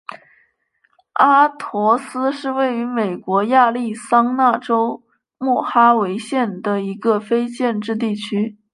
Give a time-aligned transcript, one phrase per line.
[1.13, 5.03] 阿陀斯是位于美国亚利桑那州
[5.37, 8.57] 莫哈维县的一个非建制地区。